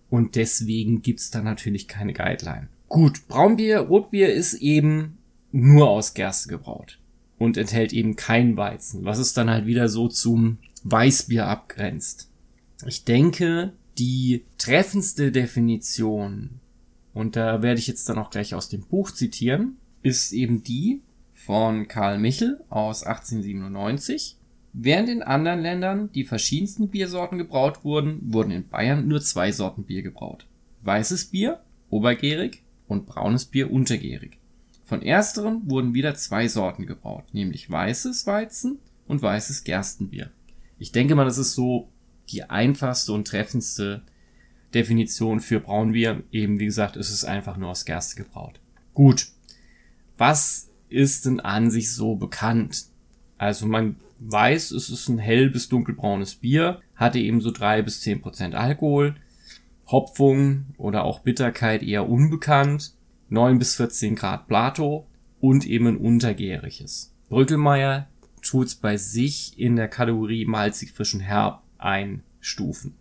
[0.10, 2.68] und deswegen gibt's da natürlich keine Guideline.
[2.90, 5.18] Gut, Braunbier, Rotbier ist eben
[5.52, 7.01] nur aus Gerste gebraut
[7.42, 12.30] und enthält eben kein Weizen, was es dann halt wieder so zum Weißbier abgrenzt.
[12.86, 16.52] Ich denke, die treffendste Definition,
[17.16, 21.02] und da werde ich jetzt dann auch gleich aus dem Buch zitieren, ist eben die
[21.34, 24.38] von Karl Michel aus 1897.
[24.74, 29.84] Während in anderen Ländern die verschiedensten Biersorten gebraut wurden, wurden in Bayern nur zwei Sorten
[29.84, 30.46] Bier gebraut.
[30.84, 34.38] Weißes Bier, obergärig, und braunes Bier, untergärig.
[34.92, 38.78] Von ersterem wurden wieder zwei Sorten gebraut, nämlich weißes Weizen
[39.08, 40.32] und weißes Gerstenbier.
[40.80, 41.88] Ich denke mal, das ist so
[42.28, 44.02] die einfachste und treffendste
[44.74, 46.24] Definition für Braunbier.
[46.34, 48.60] Eben, wie gesagt, ist es einfach nur aus Gerste gebraut.
[48.94, 49.30] Gut.
[50.18, 52.88] Was ist denn an sich so bekannt?
[53.38, 58.02] Also man weiß, es ist ein hell bis dunkelbraunes Bier, hatte eben so drei bis
[58.02, 59.16] zehn Prozent Alkohol,
[59.88, 62.92] Hopfung oder auch Bitterkeit eher unbekannt
[63.32, 65.08] 9 bis 14 Grad Plato
[65.40, 67.14] und eben ein untergäriges.
[67.30, 68.08] Brückelmeier
[68.42, 72.96] tut's bei sich in der Kategorie malzig frischen herb einstufen.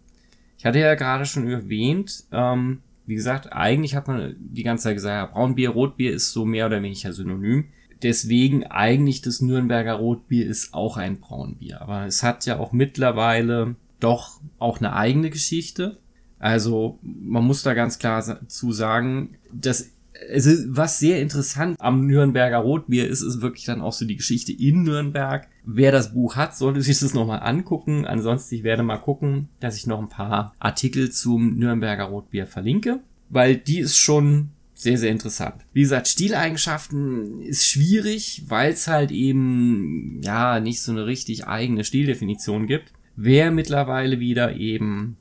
[0.56, 4.94] Ich hatte ja gerade schon erwähnt, ähm, wie gesagt, eigentlich hat man die ganze Zeit
[4.94, 7.66] gesagt, ja, Braunbier, Rotbier ist so mehr oder weniger synonym.
[8.02, 11.82] Deswegen eigentlich das Nürnberger Rotbier ist auch ein Braunbier.
[11.82, 15.98] Aber es hat ja auch mittlerweile doch auch eine eigene Geschichte.
[16.38, 19.90] Also man muss da ganz klar zu sagen, das
[20.32, 24.52] also was sehr interessant am Nürnberger Rotbier ist, ist wirklich dann auch so die Geschichte
[24.52, 25.48] in Nürnberg.
[25.64, 28.06] Wer das Buch hat, sollte sich das nochmal angucken.
[28.06, 33.00] Ansonsten, ich werde mal gucken, dass ich noch ein paar Artikel zum Nürnberger Rotbier verlinke,
[33.28, 35.56] weil die ist schon sehr, sehr interessant.
[35.72, 41.84] Wie gesagt, Stileigenschaften ist schwierig, weil es halt eben, ja, nicht so eine richtig eigene
[41.84, 42.92] Stildefinition gibt.
[43.14, 45.18] Wer mittlerweile wieder eben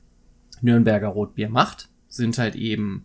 [0.62, 3.04] Nürnberger Rotbier macht, sind halt eben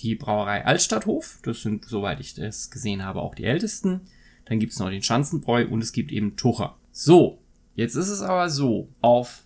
[0.00, 1.38] die Brauerei Altstadthof.
[1.42, 4.02] Das sind, soweit ich das gesehen habe, auch die ältesten.
[4.46, 6.76] Dann gibt's noch den Schanzenbräu und es gibt eben Tucher.
[6.90, 7.38] So,
[7.74, 9.44] jetzt ist es aber so, auf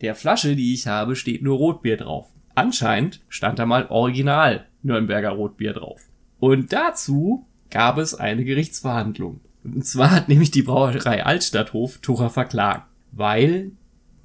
[0.00, 2.28] der Flasche, die ich habe, steht nur Rotbier drauf.
[2.54, 6.08] Anscheinend stand da mal Original Nürnberger Rotbier drauf.
[6.38, 9.40] Und dazu gab es eine Gerichtsverhandlung.
[9.64, 13.72] Und zwar hat nämlich die Brauerei Altstadthof Tucher verklagt, weil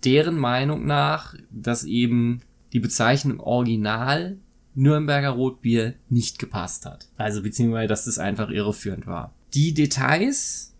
[0.04, 4.38] deren Meinung nach, dass eben die Bezeichnung Original
[4.75, 7.07] Nürnberger Rotbier nicht gepasst hat.
[7.17, 9.33] Also beziehungsweise, dass das einfach irreführend war.
[9.53, 10.73] Die Details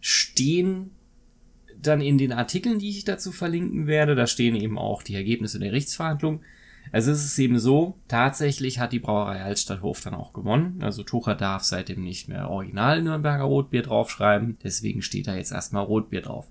[0.00, 0.90] stehen
[1.80, 4.14] dann in den Artikeln, die ich dazu verlinken werde.
[4.14, 6.40] Da stehen eben auch die Ergebnisse der Gerichtsverhandlung.
[6.92, 10.82] Also es ist eben so, tatsächlich hat die Brauerei Altstadthof dann auch gewonnen.
[10.82, 14.58] Also Tucher darf seitdem nicht mehr Original Nürnberger Rotbier draufschreiben.
[14.62, 16.46] Deswegen steht da jetzt erstmal Rotbier drauf.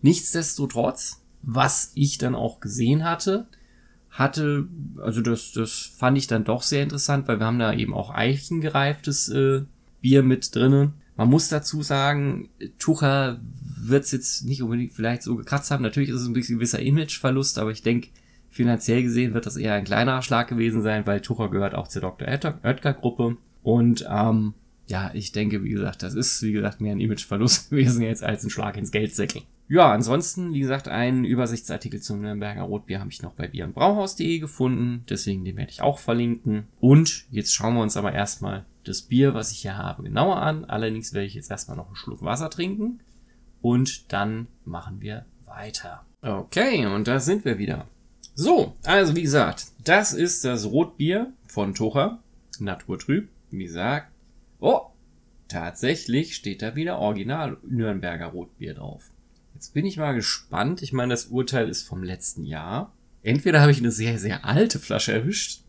[0.00, 3.48] Nichtsdestotrotz, was ich dann auch gesehen hatte,
[4.12, 7.94] hatte, also das, das fand ich dann doch sehr interessant, weil wir haben da eben
[7.94, 9.62] auch eichengereiftes äh,
[10.02, 10.94] Bier mit drinnen.
[11.16, 13.40] Man muss dazu sagen, Tucher
[13.76, 15.82] wird es jetzt nicht unbedingt vielleicht so gekratzt haben.
[15.82, 18.08] Natürlich ist es ein bisschen gewisser Imageverlust, aber ich denke,
[18.50, 22.02] finanziell gesehen wird das eher ein kleinerer Schlag gewesen sein, weil Tucher gehört auch zur
[22.02, 22.28] Dr.
[22.28, 23.36] Oetker Gruppe.
[23.62, 24.54] Und ähm,
[24.86, 28.44] ja, ich denke, wie gesagt, das ist, wie gesagt, mehr ein Imageverlust gewesen jetzt als
[28.44, 29.42] ein Schlag ins Geldsäckel.
[29.72, 35.06] Ja, ansonsten, wie gesagt, einen Übersichtsartikel zum Nürnberger Rotbier habe ich noch bei bierundbrauhaus.de gefunden,
[35.08, 36.68] deswegen den werde ich auch verlinken.
[36.78, 40.66] Und jetzt schauen wir uns aber erstmal das Bier, was ich hier habe, genauer an.
[40.66, 43.00] Allerdings werde ich jetzt erstmal noch einen Schluck Wasser trinken
[43.62, 46.04] und dann machen wir weiter.
[46.20, 47.86] Okay, und da sind wir wieder.
[48.34, 52.18] So, also wie gesagt, das ist das Rotbier von Tocha,
[52.58, 53.30] Naturtrüb.
[53.50, 54.12] Wie gesagt,
[54.60, 54.82] oh,
[55.48, 59.12] tatsächlich steht da wieder Original Nürnberger Rotbier drauf.
[59.62, 60.82] Jetzt bin ich mal gespannt.
[60.82, 62.92] Ich meine, das Urteil ist vom letzten Jahr.
[63.22, 65.62] Entweder habe ich eine sehr, sehr alte Flasche erwischt.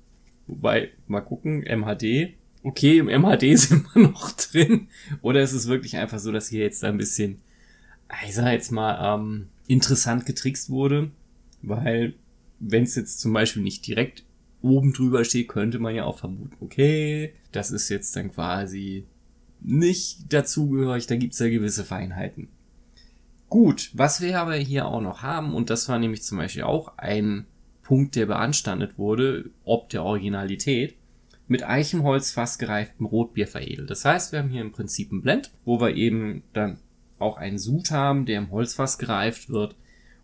[0.48, 2.34] Wobei, mal gucken, MHD.
[2.64, 4.88] Okay, im MHD sind wir noch drin.
[5.22, 7.42] Oder ist es wirklich einfach so, dass hier jetzt ein bisschen,
[8.26, 11.12] ich sag jetzt mal, ähm, interessant getrickst wurde.
[11.62, 12.16] Weil,
[12.60, 14.24] wenn es jetzt zum Beispiel nicht direkt
[14.64, 19.06] oben drüber steht, könnte man ja auch vermuten, okay, das ist jetzt dann quasi
[19.62, 22.48] nicht dazugehörig, da gibt's ja gewisse Feinheiten.
[23.54, 26.98] Gut, was wir aber hier auch noch haben, und das war nämlich zum Beispiel auch
[26.98, 27.46] ein
[27.84, 30.96] Punkt, der beanstandet wurde, ob der Originalität,
[31.48, 33.92] mit Eichenholz fast gereiftem Rotbier veredelt.
[33.92, 36.80] Das heißt, wir haben hier im Prinzip ein Blend, wo wir eben dann
[37.20, 39.76] auch einen Sud haben, der im Holzfass gereift wird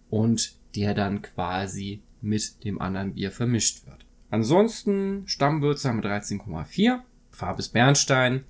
[0.09, 4.07] und der dann quasi mit dem anderen Bier vermischt wird.
[4.31, 8.43] Ansonsten Stammwürze haben wir 13,4, Farbe ist Bernstein,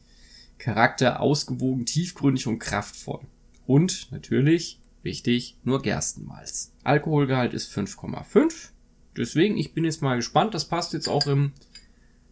[0.57, 3.25] Charakter ausgewogen, tiefgründig und kraftvoll.
[3.69, 6.73] Und natürlich, wichtig, nur Gerstenmalz.
[6.84, 8.71] Alkoholgehalt ist 5,5.
[9.15, 10.55] Deswegen, ich bin jetzt mal gespannt.
[10.55, 11.51] Das passt jetzt auch im,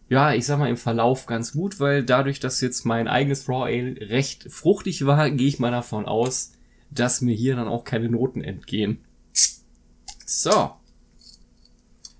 [0.08, 3.72] ja, ich sag mal im Verlauf ganz gut, weil dadurch, dass jetzt mein eigenes Raw
[3.72, 6.54] Ale recht fruchtig war, gehe ich mal davon aus,
[6.90, 8.98] dass mir hier dann auch keine Noten entgehen.
[10.26, 10.72] So.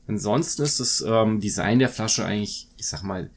[0.07, 3.31] Ansonsten ist das ähm, Design der Flasche eigentlich, ich sag mal,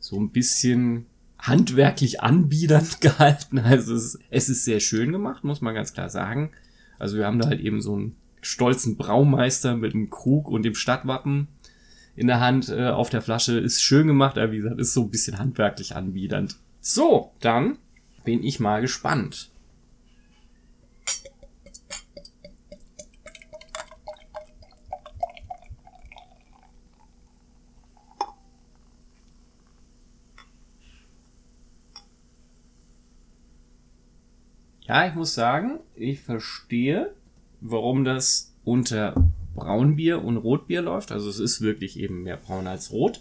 [0.00, 1.06] so ein bisschen
[1.38, 3.58] handwerklich anbiedernd gehalten.
[3.58, 6.50] Also es es ist sehr schön gemacht, muss man ganz klar sagen.
[6.98, 10.74] Also wir haben da halt eben so einen stolzen Braumeister mit einem Krug und dem
[10.74, 11.48] Stadtwappen
[12.16, 13.58] in der Hand äh, auf der Flasche.
[13.58, 16.56] Ist schön gemacht, aber wie gesagt, ist so ein bisschen handwerklich anbiedernd.
[16.80, 17.78] So, dann
[18.24, 19.50] bin ich mal gespannt.
[34.88, 37.12] Ja, ich muss sagen, ich verstehe,
[37.60, 39.14] warum das unter
[39.54, 41.12] Braunbier und Rotbier läuft.
[41.12, 43.20] Also es ist wirklich eben mehr braun als rot.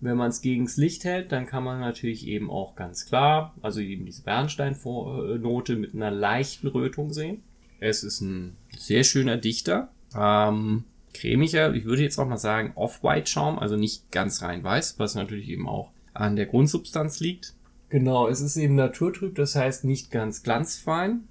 [0.00, 3.80] Wenn man es gegens Licht hält, dann kann man natürlich eben auch ganz klar, also
[3.80, 7.42] eben diese Bernsteinnote mit einer leichten Rötung sehen.
[7.78, 9.90] Es ist ein sehr schöner Dichter.
[10.16, 14.98] Ähm, cremiger, ich würde jetzt auch mal sagen Off-White Schaum, also nicht ganz rein weiß,
[14.98, 17.54] was natürlich eben auch an der Grundsubstanz liegt.
[17.92, 21.28] Genau, es ist eben naturtrüb, das heißt nicht ganz glanzfein.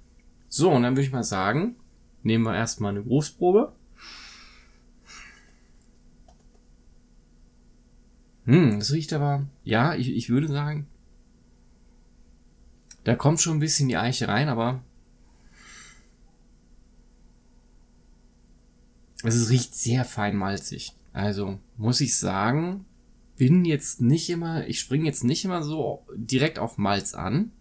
[0.48, 1.74] So, und dann würde ich mal sagen,
[2.22, 3.72] nehmen wir erstmal eine Großprobe.
[8.44, 10.86] Hm, das riecht aber, ja, ich, ich würde sagen,
[13.02, 14.84] da kommt schon ein bisschen die Eiche rein, aber
[19.24, 20.92] es riecht sehr fein malzig.
[21.12, 22.84] Also muss ich sagen,
[23.36, 27.52] bin jetzt nicht immer, ich springe jetzt nicht immer so direkt auf Malz an.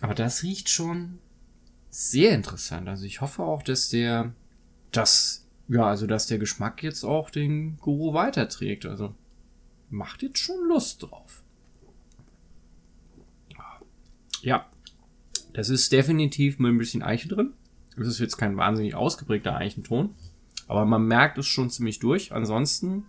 [0.00, 1.18] Aber das riecht schon
[1.90, 2.88] sehr interessant.
[2.88, 4.34] Also ich hoffe auch, dass der,
[4.92, 8.86] dass, ja, also dass der Geschmack jetzt auch den Guru weiterträgt.
[8.86, 9.14] Also
[9.90, 11.42] macht jetzt schon Lust drauf.
[14.42, 14.66] Ja,
[15.54, 17.54] das ist definitiv mit ein bisschen Eiche drin.
[17.96, 20.14] Das ist jetzt kein wahnsinnig ausgeprägter Eichenton.
[20.66, 22.32] Aber man merkt es schon ziemlich durch.
[22.32, 23.04] Ansonsten.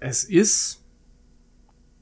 [0.00, 0.82] Es ist.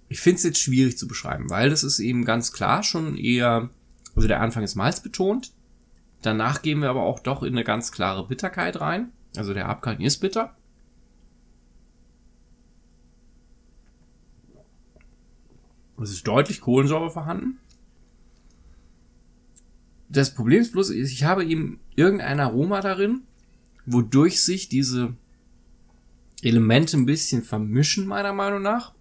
[0.08, 3.70] Ich finde es jetzt schwierig zu beschreiben, weil das ist eben ganz klar schon eher.
[4.14, 5.52] Also der Anfang ist malzbetont.
[6.22, 9.12] Danach gehen wir aber auch doch in eine ganz klare Bitterkeit rein.
[9.36, 10.56] Also der Abgang ist bitter.
[16.00, 17.58] Es ist deutlich Kohlensäure vorhanden.
[20.08, 23.22] Das Problem ist bloß, ich habe eben irgendein Aroma darin,
[23.86, 25.14] wodurch sich diese
[26.42, 28.92] Elemente ein bisschen vermischen, meiner Meinung nach.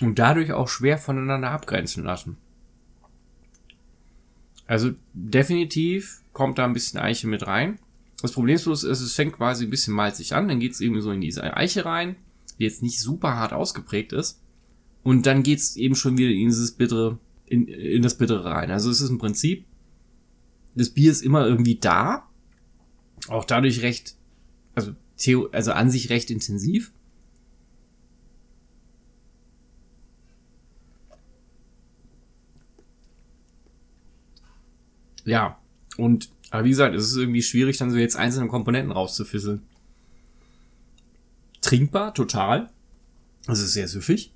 [0.00, 2.36] Und dadurch auch schwer voneinander abgrenzen lassen.
[4.66, 7.78] Also definitiv kommt da ein bisschen Eiche mit rein.
[8.22, 11.10] Das Problem ist es fängt quasi ein bisschen malzig an, dann geht es irgendwie so
[11.10, 12.14] in diese Eiche rein,
[12.58, 14.40] die jetzt nicht super hart ausgeprägt ist.
[15.02, 18.70] Und dann geht es eben schon wieder in dieses bittere, in, in das Bittere rein.
[18.70, 19.66] Also es ist im Prinzip,
[20.76, 22.28] das Bier ist immer irgendwie da,
[23.28, 24.14] auch dadurch recht,
[24.76, 26.92] also, Theo, also an sich recht intensiv.
[35.24, 35.58] Ja,
[35.96, 39.62] und aber wie gesagt, es ist irgendwie schwierig, dann so jetzt einzelne Komponenten rauszufisseln.
[41.62, 42.68] Trinkbar, total.
[43.48, 44.34] Es ist sehr süffig.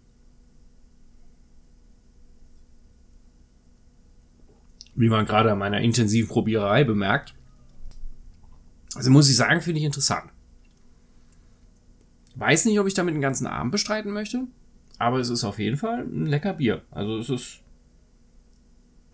[4.94, 7.34] Wie man gerade an meiner intensiven Probiererei bemerkt.
[8.94, 10.30] Also muss ich sagen, finde ich interessant.
[12.34, 14.46] Weiß nicht, ob ich damit den ganzen Abend bestreiten möchte,
[14.96, 16.80] aber es ist auf jeden Fall ein lecker Bier.
[16.90, 17.60] Also es ist,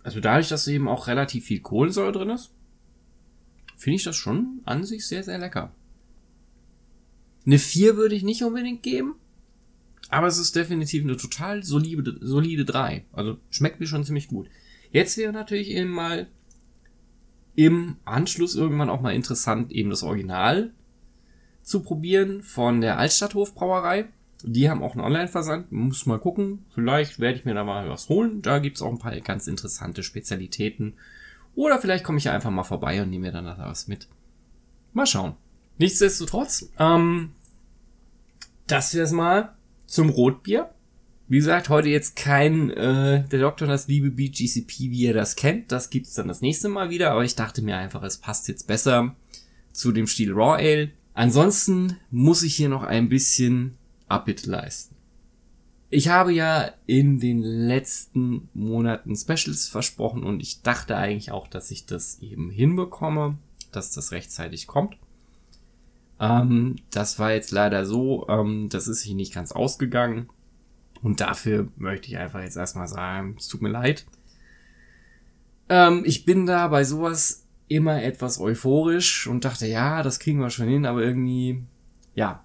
[0.04, 2.52] also dadurch, dass eben auch relativ viel Kohlensäure drin ist,
[3.82, 5.74] finde ich das schon an sich sehr, sehr lecker.
[7.44, 9.16] Eine 4 würde ich nicht unbedingt geben,
[10.08, 13.04] aber es ist definitiv eine total solide, solide 3.
[13.12, 14.48] Also schmeckt mir schon ziemlich gut.
[14.92, 16.28] Jetzt wäre natürlich eben mal
[17.56, 20.72] im Anschluss irgendwann auch mal interessant, eben das Original
[21.62, 24.08] zu probieren von der Altstadthofbrauerei.
[24.44, 25.72] Die haben auch einen Online-Versand.
[25.72, 26.64] Muss mal gucken.
[26.74, 28.42] Vielleicht werde ich mir da mal was holen.
[28.42, 30.94] Da gibt's auch ein paar ganz interessante Spezialitäten
[31.54, 34.08] oder vielleicht komme ich ja einfach mal vorbei und nehme mir dann da was mit.
[34.92, 35.34] Mal schauen.
[35.78, 37.32] Nichtsdestotrotz, ähm,
[38.66, 39.54] das wär's mal
[39.86, 40.70] zum Rotbier.
[41.28, 45.72] Wie gesagt, heute jetzt kein äh, der Doktor das liebe BGCP, wie ihr das kennt.
[45.72, 47.10] Das gibt's dann das nächste Mal wieder.
[47.10, 49.14] Aber ich dachte mir einfach, es passt jetzt besser
[49.72, 50.90] zu dem Stil Raw Ale.
[51.14, 53.76] Ansonsten muss ich hier noch ein bisschen
[54.08, 54.91] Abbitte leisten.
[55.94, 61.70] Ich habe ja in den letzten Monaten Specials versprochen und ich dachte eigentlich auch, dass
[61.70, 63.36] ich das eben hinbekomme,
[63.72, 64.96] dass das rechtzeitig kommt.
[66.18, 70.30] Ähm, das war jetzt leider so, ähm, das ist sich nicht ganz ausgegangen.
[71.02, 74.06] Und dafür möchte ich einfach jetzt erstmal sagen, es tut mir leid.
[75.68, 80.48] Ähm, ich bin da bei sowas immer etwas euphorisch und dachte, ja, das kriegen wir
[80.48, 81.64] schon hin, aber irgendwie,
[82.14, 82.42] ja,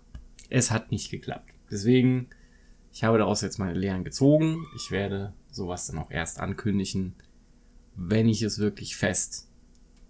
[0.50, 1.54] es hat nicht geklappt.
[1.72, 2.28] Deswegen
[2.98, 4.66] ich habe daraus jetzt meine Lehren gezogen.
[4.76, 7.14] Ich werde sowas dann auch erst ankündigen,
[7.96, 9.48] wenn ich es wirklich fest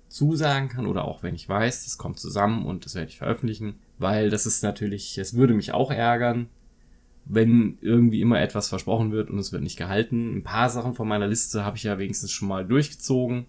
[0.07, 3.75] zusagen kann oder auch wenn ich weiß, das kommt zusammen und das werde ich veröffentlichen,
[3.97, 6.47] weil das ist natürlich, es würde mich auch ärgern,
[7.25, 10.37] wenn irgendwie immer etwas versprochen wird und es wird nicht gehalten.
[10.37, 13.47] Ein paar Sachen von meiner Liste habe ich ja wenigstens schon mal durchgezogen.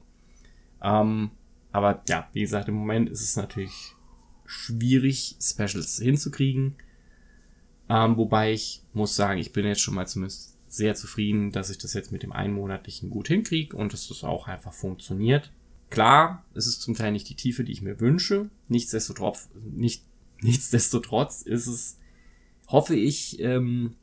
[0.83, 1.31] Ähm,
[1.71, 3.95] aber ja, wie gesagt, im Moment ist es natürlich
[4.47, 6.75] schwierig, Specials hinzukriegen.
[7.89, 11.79] Ähm, wobei ich muss sagen, ich bin jetzt schon mal zumindest sehr zufrieden, dass ich
[11.79, 15.51] das jetzt mit dem einmonatlichen gut hinkriege und dass das auch einfach funktioniert.
[15.91, 18.51] Klar, es ist zum Teil nicht die Tiefe, die ich mir wünsche.
[18.69, 20.05] Nichtsdestotrotz, nicht,
[20.43, 21.99] nichtsdestotrotz ist es,
[22.69, 23.95] hoffe ich, ähm,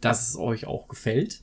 [0.00, 1.42] dass es euch auch gefällt.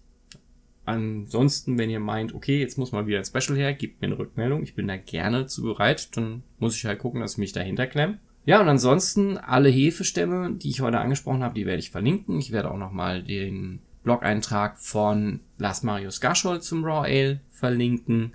[0.85, 4.19] Ansonsten, wenn ihr meint, okay, jetzt muss mal wieder ein Special her, gebt mir eine
[4.19, 4.63] Rückmeldung.
[4.63, 6.15] Ich bin da gerne zu bereit.
[6.17, 8.19] Dann muss ich halt gucken, dass ich mich dahinter klemme.
[8.45, 12.39] Ja, und ansonsten alle Hefestämme, die ich heute angesprochen habe, die werde ich verlinken.
[12.39, 18.33] Ich werde auch nochmal den Blog-Eintrag von Lars Marius Gaschol zum Raw Ale verlinken.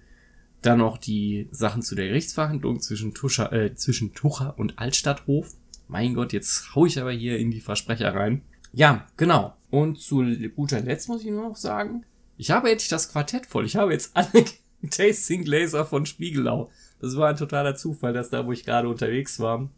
[0.62, 5.54] Dann noch die Sachen zu der Gerichtsverhandlung zwischen, Tuscher, äh, zwischen Tucher und Altstadthof.
[5.88, 8.42] Mein Gott, jetzt hau ich aber hier in die Versprecher rein.
[8.72, 9.54] Ja, genau.
[9.70, 10.24] Und zu
[10.56, 12.04] guter Letzt muss ich nur noch sagen,
[12.38, 13.66] ich habe jetzt das Quartett voll.
[13.66, 14.44] Ich habe jetzt alle
[14.90, 16.70] Tasting Laser von Spiegelau.
[17.00, 19.68] Das war ein totaler Zufall, dass da, wo ich gerade unterwegs war,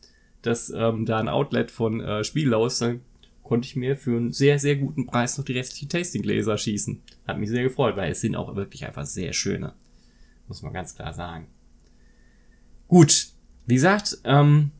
[0.43, 3.01] dass ähm, da ein Outlet von äh, Spiellaus, dann
[3.43, 7.03] konnte ich mir für einen sehr, sehr guten Preis noch die restlichen Tastinggläser schießen.
[7.27, 9.75] Hat mich sehr gefreut, weil es sind auch wirklich einfach sehr schöne.
[10.47, 11.49] Muss man ganz klar sagen.
[12.87, 13.29] Gut,
[13.67, 14.71] wie gesagt, ähm,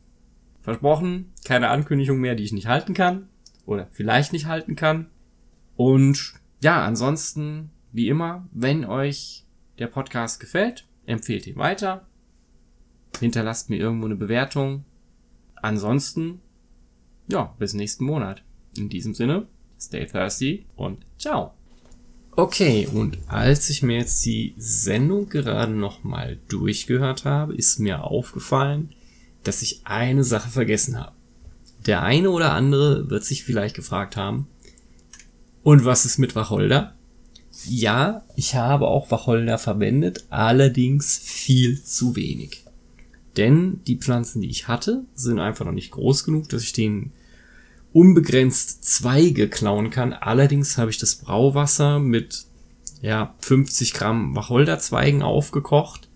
[0.61, 3.27] versprochen, keine Ankündigung mehr, die ich nicht halten kann.
[3.65, 5.07] Oder vielleicht nicht halten kann.
[5.75, 9.45] Und ja, ansonsten, wie immer, wenn euch
[9.79, 12.07] der Podcast gefällt, empfehlt ihn weiter.
[13.19, 14.85] Hinterlasst mir irgendwo eine Bewertung.
[15.61, 16.39] Ansonsten,
[17.27, 18.43] ja, bis nächsten Monat.
[18.77, 19.47] In diesem Sinne,
[19.79, 21.53] stay thirsty und ciao.
[22.33, 28.93] Okay, und als ich mir jetzt die Sendung gerade nochmal durchgehört habe, ist mir aufgefallen,
[29.43, 31.11] dass ich eine Sache vergessen habe.
[31.85, 34.47] Der eine oder andere wird sich vielleicht gefragt haben,
[35.63, 36.95] und was ist mit Wacholder?
[37.67, 42.60] Ja, ich habe auch Wacholder verwendet, allerdings viel zu wenig.
[43.37, 47.13] Denn die Pflanzen, die ich hatte, sind einfach noch nicht groß genug, dass ich denen
[47.93, 50.13] unbegrenzt Zweige klauen kann.
[50.13, 52.45] Allerdings habe ich das Brauwasser mit
[53.01, 56.09] ja, 50 Gramm Wacholderzweigen aufgekocht.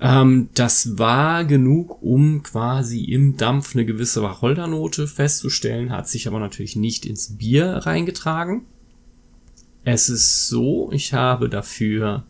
[0.00, 6.40] Ähm, das war genug, um quasi im Dampf eine gewisse Wacholdernote festzustellen, hat sich aber
[6.40, 8.62] natürlich nicht ins Bier reingetragen.
[9.84, 12.24] Es ist so, ich habe dafür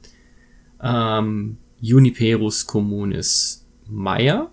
[0.83, 3.60] ähm, Juniperus communis
[3.91, 4.51] Meyer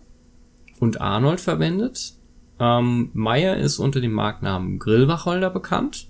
[0.79, 2.13] und Arnold verwendet.
[2.59, 6.07] Ähm, Meyer ist unter dem Markennamen Grillwacholder bekannt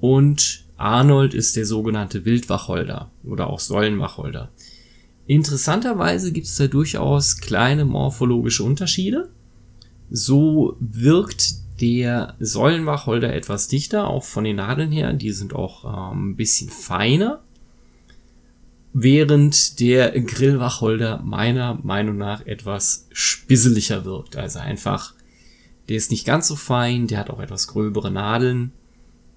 [0.00, 4.50] und Arnold ist der sogenannte Wildwacholder oder auch Säulenwacholder.
[5.26, 9.30] Interessanterweise gibt es da durchaus kleine morphologische Unterschiede.
[10.10, 15.12] So wirkt der Säulenwacholder etwas dichter, auch von den Nadeln her.
[15.12, 17.42] Die sind auch ähm, ein bisschen feiner.
[18.94, 24.36] Während der Grillwacholder meiner Meinung nach etwas spisseliger wirkt.
[24.36, 25.14] Also einfach
[25.88, 28.72] der ist nicht ganz so fein, der hat auch etwas gröbere Nadeln.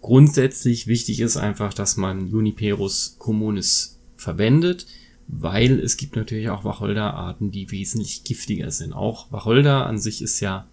[0.01, 4.87] Grundsätzlich wichtig ist einfach, dass man Juniperus communis verwendet,
[5.27, 8.93] weil es gibt natürlich auch Wacholderarten, die wesentlich giftiger sind.
[8.93, 10.67] Auch Wacholder an sich ist ja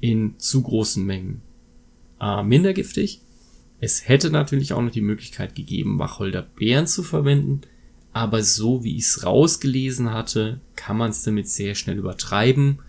[0.00, 1.42] in zu großen Mengen
[2.20, 3.20] äh, minder giftig.
[3.78, 7.62] Es hätte natürlich auch noch die Möglichkeit gegeben, Wacholderbeeren zu verwenden,
[8.12, 12.80] aber so wie ich es rausgelesen hatte, kann man es damit sehr schnell übertreiben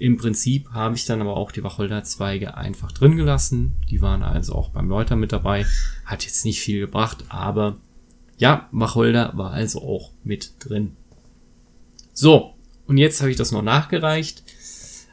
[0.00, 3.74] im Prinzip habe ich dann aber auch die Wacholderzweige einfach drin gelassen.
[3.90, 5.66] Die waren also auch beim Läuter mit dabei.
[6.06, 7.76] Hat jetzt nicht viel gebracht, aber
[8.38, 10.96] ja, Wacholder war also auch mit drin.
[12.14, 12.54] So,
[12.86, 14.42] und jetzt habe ich das noch nachgereicht.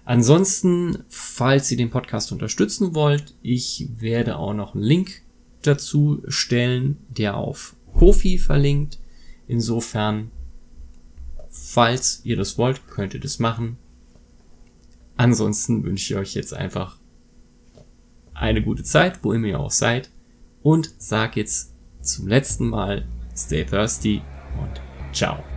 [0.05, 5.21] Ansonsten, falls ihr den Podcast unterstützen wollt, ich werde auch noch einen Link
[5.63, 8.99] dazu stellen, der auf Kofi verlinkt.
[9.47, 10.31] Insofern,
[11.49, 13.77] falls ihr das wollt, könnt ihr das machen.
[15.15, 16.97] Ansonsten wünsche ich euch jetzt einfach
[18.33, 20.11] eine gute Zeit, wo immer ihr auch seid.
[20.61, 24.21] Und sag jetzt zum letzten Mal, stay thirsty
[24.61, 24.81] und
[25.15, 25.56] ciao.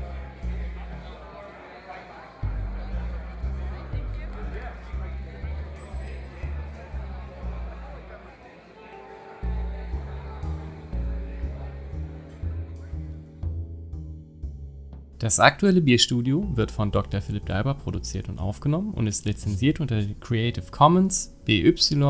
[15.20, 17.20] Das aktuelle Bierstudio wird von Dr.
[17.20, 22.00] Philipp Dalber produziert und aufgenommen und ist lizenziert unter Creative Commons BY-NC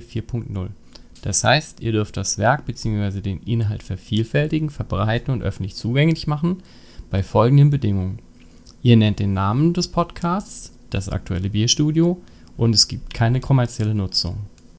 [0.00, 0.68] 4.0.
[1.22, 3.20] Das heißt, ihr dürft das Werk bzw.
[3.20, 6.58] den Inhalt vervielfältigen, verbreiten und öffentlich zugänglich machen
[7.10, 8.20] bei folgenden Bedingungen.
[8.82, 12.22] Ihr nennt den Namen des Podcasts, das aktuelle Bierstudio
[12.56, 14.36] und es gibt keine kommerzielle Nutzung.